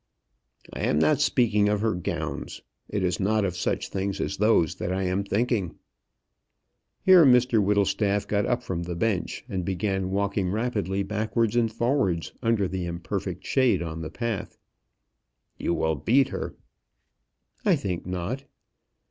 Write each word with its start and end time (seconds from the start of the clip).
"I 0.73 0.79
am 0.79 0.97
not 0.97 1.21
speaking 1.21 1.69
of 1.69 1.81
her 1.81 1.93
gowns. 1.93 2.63
It 2.89 3.03
is 3.03 3.19
not 3.19 3.45
of 3.45 3.55
such 3.55 3.89
things 3.89 4.19
as 4.19 4.37
those 4.37 4.73
that 4.77 4.91
I 4.91 5.03
am 5.03 5.23
thinking." 5.23 5.75
Here 7.03 7.23
Mr 7.23 7.63
Whittlestaff 7.63 8.27
got 8.27 8.47
up 8.47 8.63
from 8.63 8.81
the 8.81 8.95
bench, 8.95 9.45
and 9.47 9.63
began 9.63 10.09
walking 10.09 10.49
rapidly 10.49 11.03
backwards 11.03 11.55
and 11.55 11.71
forwards 11.71 12.33
under 12.41 12.67
the 12.67 12.87
imperfect 12.87 13.45
shade 13.45 13.83
on 13.83 14.01
the 14.01 14.09
path. 14.09 14.57
"You 15.59 15.75
will 15.75 15.97
beat 15.97 16.29
her." 16.29 16.55
"I 17.63 17.75
think 17.75 18.07
not." 18.07 18.45